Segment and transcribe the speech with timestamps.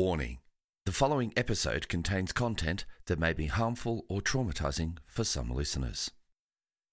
[0.00, 0.38] Warning
[0.86, 6.10] The following episode contains content that may be harmful or traumatizing for some listeners.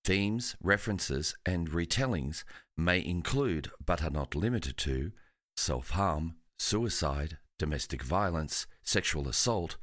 [0.04, 2.44] Themes, references, and retellings
[2.76, 5.14] may include, but are not limited to,
[5.56, 9.78] self harm, suicide, domestic violence, sexual assault,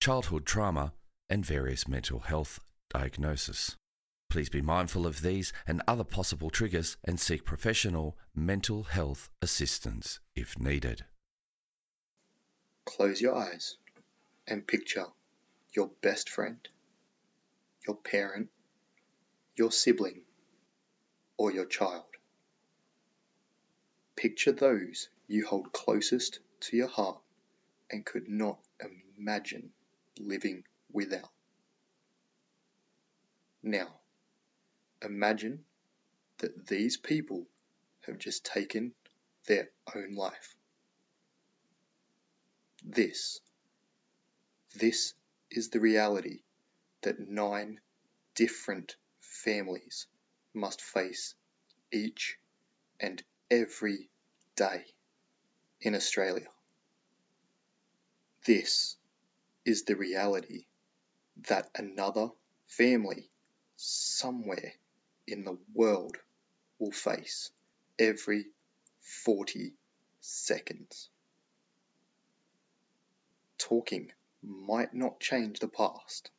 [0.00, 0.92] childhood trauma,
[1.28, 2.60] and various mental health
[2.90, 3.74] diagnoses.
[4.30, 10.20] Please be mindful of these and other possible triggers and seek professional mental health assistance
[10.36, 11.06] if needed.
[12.88, 13.76] Close your eyes
[14.46, 15.04] and picture
[15.74, 16.66] your best friend,
[17.86, 18.48] your parent,
[19.56, 20.22] your sibling,
[21.36, 22.06] or your child.
[24.16, 27.20] Picture those you hold closest to your heart
[27.90, 28.58] and could not
[29.18, 29.70] imagine
[30.18, 31.30] living without.
[33.62, 34.00] Now,
[35.02, 35.66] imagine
[36.38, 37.46] that these people
[38.06, 38.94] have just taken
[39.46, 40.57] their own life.
[42.84, 43.40] This,
[44.76, 45.14] this
[45.50, 46.42] is the reality
[47.02, 47.80] that nine
[48.34, 50.06] different families
[50.54, 51.34] must face
[51.90, 52.38] each
[53.00, 54.10] and every
[54.56, 54.84] day
[55.80, 56.48] in Australia.
[58.44, 58.96] This
[59.64, 60.66] is the reality
[61.48, 62.30] that another
[62.66, 63.30] family
[63.76, 64.74] somewhere
[65.26, 66.16] in the world
[66.78, 67.50] will face
[67.98, 68.46] every
[69.00, 69.74] 40
[70.20, 71.10] seconds
[73.58, 76.30] talking might not change the past,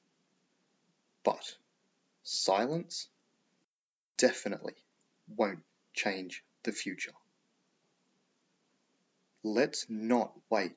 [1.24, 1.56] but
[2.24, 3.08] silence
[4.18, 4.76] definitely
[5.28, 7.14] won't change the future.
[9.44, 10.76] Let's not wait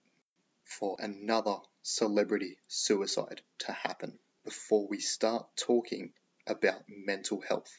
[0.65, 6.13] for another celebrity suicide to happen before we start talking
[6.47, 7.73] about mental health.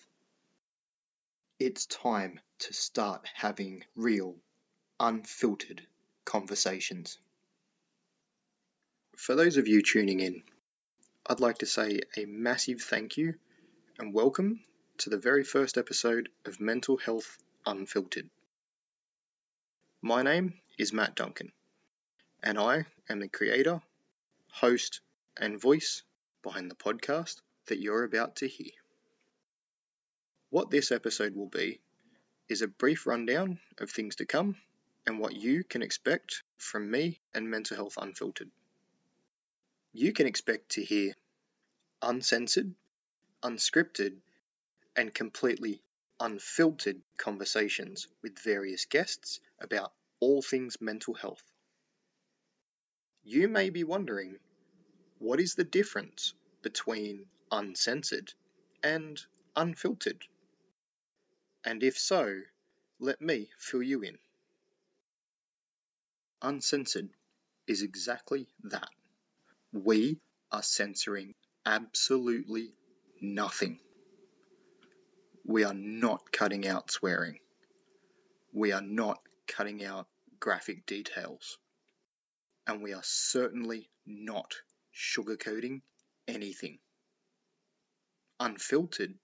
[1.59, 4.35] It's time to start having real,
[4.99, 5.87] unfiltered
[6.25, 7.17] conversations.
[9.15, 10.43] For those of you tuning in,
[11.27, 13.35] I'd like to say a massive thank you
[13.99, 14.65] and welcome
[14.97, 18.27] to the very first episode of Mental Health Unfiltered.
[20.01, 21.51] My name is Matt Duncan,
[22.41, 23.83] and I am the creator,
[24.47, 24.99] host,
[25.37, 26.01] and voice
[26.41, 28.71] behind the podcast that you're about to hear.
[30.49, 31.81] What this episode will be
[32.49, 34.57] is a brief rundown of things to come
[35.05, 38.49] and what you can expect from me and Mental Health Unfiltered
[39.93, 41.13] you can expect to hear
[42.01, 42.73] uncensored,
[43.43, 44.17] unscripted,
[44.95, 45.81] and completely
[46.19, 51.43] unfiltered conversations with various guests about all things mental health.
[53.23, 54.39] You may be wondering
[55.19, 56.33] what is the difference
[56.63, 58.33] between uncensored
[58.81, 59.21] and
[59.55, 60.25] unfiltered?
[61.63, 62.41] And if so,
[62.99, 64.17] let me fill you in.
[66.41, 67.09] Uncensored
[67.67, 68.89] is exactly that
[69.73, 70.19] we
[70.51, 71.33] are censoring
[71.65, 72.75] absolutely
[73.19, 73.79] nothing.
[75.45, 77.39] We are not cutting out swearing.
[78.53, 80.07] We are not cutting out
[80.39, 81.57] graphic details.
[82.67, 84.53] And we are certainly not
[84.95, 85.81] sugarcoating
[86.27, 86.77] anything.
[88.39, 89.15] Unfiltered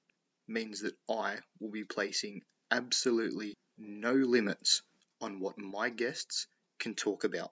[0.48, 4.82] means that I will be placing absolutely no limits
[5.22, 6.48] on what my guests
[6.80, 7.52] can talk about.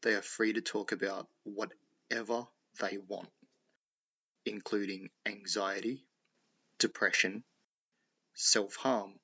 [0.00, 2.46] They are free to talk about whatever
[2.78, 3.30] they want,
[4.44, 6.06] including anxiety,
[6.78, 7.42] depression,
[8.32, 9.18] self harm,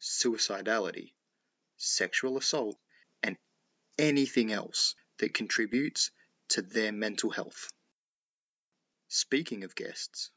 [0.00, 1.12] suicidality,
[1.76, 2.78] sexual assault,
[3.22, 3.36] and
[3.98, 6.10] anything else that contributes
[6.48, 7.70] to their mental health.
[9.08, 10.30] Speaking of guests,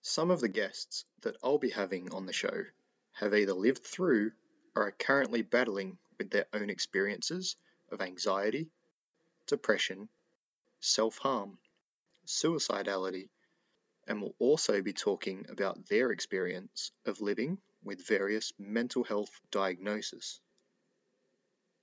[0.00, 2.64] some of the guests that I'll be having on the show
[3.12, 4.32] have either lived through
[4.74, 7.56] or are currently battling with their own experiences
[7.90, 8.70] of anxiety,
[9.48, 10.08] depression,
[10.80, 11.58] self harm,
[12.26, 13.28] suicidality,
[14.06, 20.40] and will also be talking about their experience of living with various mental health diagnoses.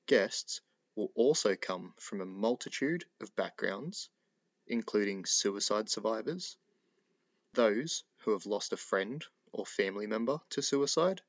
[0.08, 0.62] Guests
[0.96, 4.09] will also come from a multitude of backgrounds,
[4.67, 6.58] including suicide survivors,
[7.53, 11.22] those who have lost a friend or family member to suicide,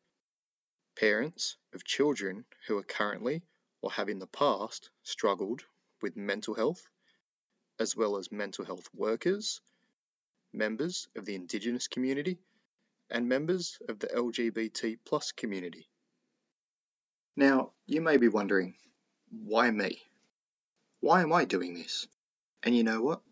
[0.97, 3.43] parents of children who are currently
[3.83, 5.65] or have in the past struggled
[6.03, 6.89] with mental health,
[7.79, 9.61] as well as mental health workers,
[10.53, 12.39] members of the Indigenous community,
[13.11, 15.89] and members of the LGBT plus community.
[17.37, 18.75] Now, you may be wondering,
[19.31, 20.03] why me?
[21.01, 22.09] Why am I doing this?
[22.63, 23.23] And you know what?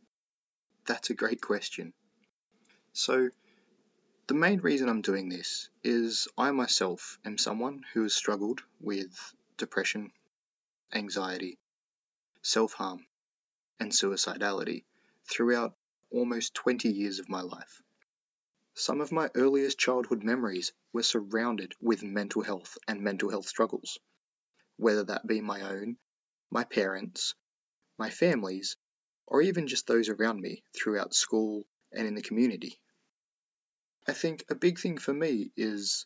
[0.86, 1.94] That's a great question.
[2.92, 3.30] So,
[4.26, 9.10] the main reason I'm doing this is I myself am someone who has struggled with
[9.56, 10.12] depression,
[10.92, 11.58] anxiety,
[12.44, 13.06] self harm,
[13.80, 14.84] and suicidality
[15.24, 15.74] throughout
[16.10, 17.82] almost 20 years of my life.
[18.74, 23.98] Some of my earliest childhood memories were surrounded with mental health and mental health struggles,
[24.76, 25.96] whether that be my own,
[26.50, 27.34] my parents,
[27.98, 28.76] my family's,
[29.26, 32.78] or even just those around me throughout school and in the community.
[34.06, 36.04] I think a big thing for me is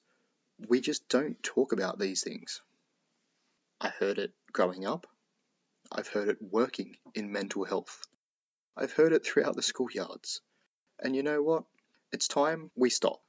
[0.69, 2.61] we just don't talk about these things.
[3.81, 5.09] I heard it growing up.
[5.91, 8.07] I've heard it working in mental health.
[8.77, 10.41] I've heard it throughout the schoolyards.
[10.99, 11.65] And you know what?
[12.13, 13.21] It's time we stop.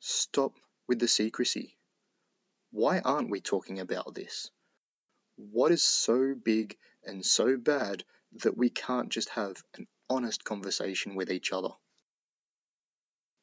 [0.00, 0.54] Stop
[0.88, 1.76] with the secrecy.
[2.70, 4.50] Why aren't we talking about this?
[5.36, 8.04] What is so big and so bad
[8.42, 11.70] that we can't just have an honest conversation with each other?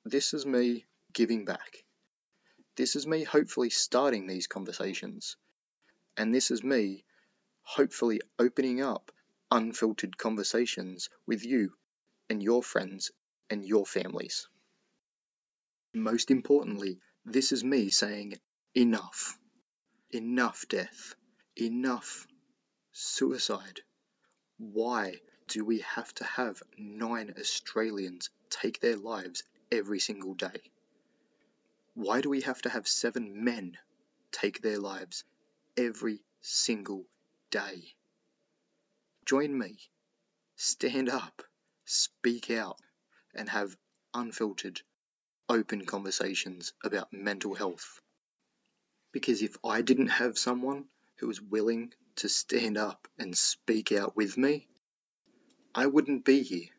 [0.06, 1.83] This is me giving back.
[2.75, 5.35] This is me hopefully starting these conversations.
[6.15, 7.03] And this is me
[7.68, 9.12] hopefully opening up
[9.52, 11.74] unfiltered conversations with you
[12.30, 13.12] and your friends
[13.50, 14.48] and your families.
[15.94, 18.36] Most importantly, this is me saying
[18.74, 19.38] enough.
[20.12, 21.14] Enough death.
[21.58, 22.25] Enough
[22.94, 23.81] suicide.
[24.58, 29.44] Why do we have to have nine Australians take their lives
[29.74, 30.62] every single day?
[31.96, 33.78] Why do we have to have seven men
[34.31, 35.25] take their lives
[35.75, 37.06] every single
[37.50, 37.96] day?
[39.26, 39.78] Join me.
[40.56, 41.44] Stand up,
[41.86, 42.80] speak out,
[43.36, 43.78] and have
[44.14, 44.82] unfiltered,
[45.50, 48.02] open conversations about mental health.
[49.12, 50.86] Because if I didn't have someone
[51.18, 54.68] who was willing to stand up and speak out with me,
[55.76, 56.70] I wouldn't be here.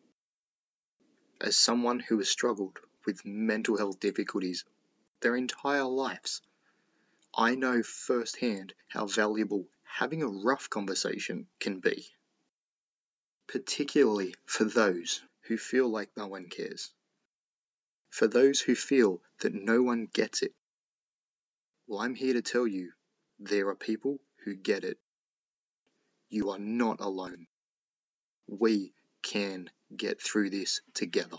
[1.40, 4.64] As someone who has struggled with mental health difficulties
[5.20, 6.42] their entire lives,
[7.34, 12.06] I know firsthand how valuable having a rough conversation can be
[13.48, 16.92] particularly for those who feel like no one cares,
[18.10, 20.52] for those who feel that no one gets it.
[21.86, 22.92] Well, I'm here to tell you
[23.40, 24.98] there are people who get it.
[26.28, 27.46] You are not alone.
[28.46, 28.92] We
[29.22, 31.38] can get through this together.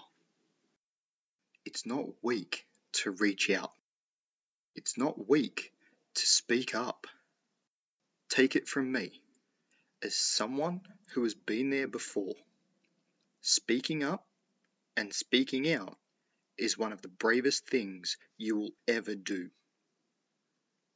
[1.64, 2.66] It's not weak
[3.04, 3.72] to reach out.
[4.76, 5.72] It's not weak
[6.16, 7.06] to speak up.
[8.30, 9.22] Take it from me
[10.04, 10.82] as someone
[11.14, 12.36] who has been there before.
[13.42, 14.26] Speaking up
[14.96, 15.98] and speaking out
[16.58, 19.50] is one of the bravest things you will ever do.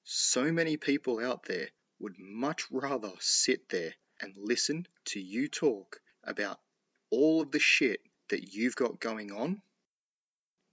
[0.03, 1.69] So many people out there
[1.99, 6.59] would much rather sit there and listen to you talk about
[7.09, 9.61] all of the shit that you've got going on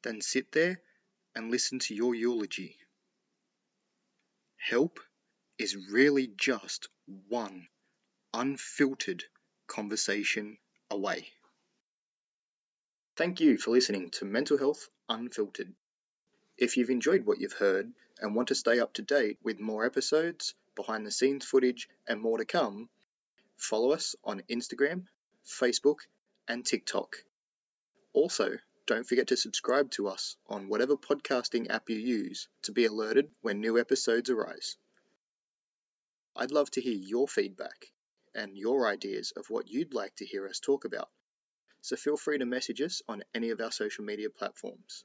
[0.02, 0.80] than sit there
[1.34, 2.76] and listen to your eulogy.
[4.56, 5.00] Help
[5.60, 6.88] is really just
[7.28, 7.68] one
[8.32, 9.22] unfiltered
[9.66, 10.56] conversation
[10.90, 11.28] away.
[13.14, 15.74] Thank you for listening to Mental Health Unfiltered.
[16.56, 19.84] If you've enjoyed what you've heard and want to stay up to date with more
[19.84, 22.88] episodes, behind the scenes footage, and more to come,
[23.58, 25.04] follow us on Instagram,
[25.44, 25.98] Facebook,
[26.48, 27.16] and TikTok.
[28.14, 32.86] Also, don't forget to subscribe to us on whatever podcasting app you use to be
[32.86, 34.78] alerted when new episodes arise.
[36.36, 37.92] I'd love to hear your feedback
[38.34, 41.08] and your ideas of what you'd like to hear us talk about.
[41.82, 45.04] So feel free to message us on any of our social media platforms.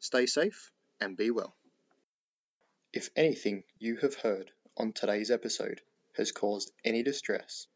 [0.00, 1.54] Stay safe and be well.
[2.92, 5.80] If anything you have heard on today's episode
[6.16, 7.66] has caused any distress,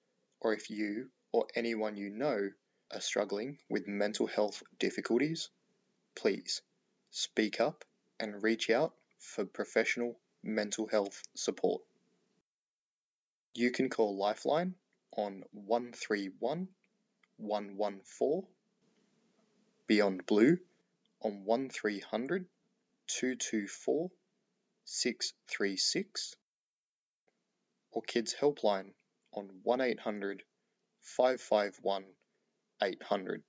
[0.40, 2.50] or if you or anyone you know
[2.92, 5.50] are struggling with mental health difficulties,
[6.14, 6.62] please
[7.10, 7.84] speak up
[8.20, 11.82] and reach out for professional mental health support.
[13.58, 14.76] You can call Lifeline
[15.16, 16.68] on 131
[17.38, 18.42] 114,
[19.88, 20.58] Beyond Blue
[21.20, 22.46] on 1300
[23.08, 24.10] 224
[24.84, 26.36] 636,
[27.90, 28.92] or Kids Helpline
[29.32, 30.44] on 1800
[31.00, 32.04] 551
[32.80, 33.42] 800.